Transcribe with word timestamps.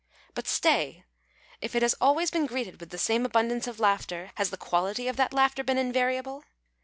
But 0.33 0.47
stay! 0.47 1.05
If 1.61 1.75
it 1.75 1.83
has 1.83 1.93
always 2.01 2.31
been 2.31 2.47
greeted 2.47 2.79
with 2.79 2.89
the 2.89 2.97
same 2.97 3.23
abundance 3.23 3.67
of 3.67 3.79
laughter, 3.79 4.31
has 4.33 4.49
the 4.49 4.57
quality 4.57 5.07
of 5.07 5.15
that 5.17 5.31
laughter 5.31 5.63
been 5.63 5.77
invariable 5.77 6.43